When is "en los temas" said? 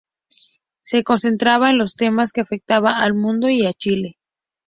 1.69-2.31